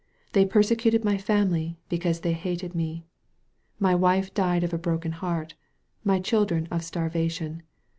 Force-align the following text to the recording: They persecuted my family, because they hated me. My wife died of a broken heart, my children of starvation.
They 0.31 0.47
persecuted 0.47 1.05
my 1.05 1.19
family, 1.19 1.77
because 1.87 2.21
they 2.21 2.33
hated 2.33 2.73
me. 2.73 3.05
My 3.77 3.93
wife 3.93 4.33
died 4.33 4.63
of 4.63 4.73
a 4.73 4.79
broken 4.79 5.11
heart, 5.11 5.53
my 6.03 6.19
children 6.19 6.67
of 6.71 6.83
starvation. 6.83 7.61